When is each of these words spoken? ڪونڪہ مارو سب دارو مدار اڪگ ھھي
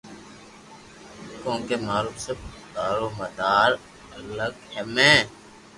ڪونڪہ 1.41 1.77
مارو 1.85 2.11
سب 2.25 2.37
دارو 2.75 3.07
مدار 3.19 3.71
اڪگ 4.15 4.55
ھھي 4.95 5.11